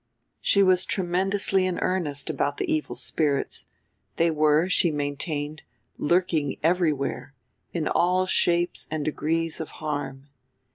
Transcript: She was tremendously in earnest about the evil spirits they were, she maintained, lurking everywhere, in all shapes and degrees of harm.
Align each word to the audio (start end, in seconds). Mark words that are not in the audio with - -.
She 0.39 0.63
was 0.63 0.83
tremendously 0.87 1.67
in 1.67 1.77
earnest 1.77 2.31
about 2.31 2.57
the 2.57 2.65
evil 2.65 2.95
spirits 2.95 3.67
they 4.15 4.31
were, 4.31 4.67
she 4.67 4.89
maintained, 4.89 5.61
lurking 5.99 6.57
everywhere, 6.63 7.35
in 7.71 7.87
all 7.87 8.25
shapes 8.25 8.87
and 8.89 9.05
degrees 9.05 9.59
of 9.59 9.69
harm. 9.77 10.29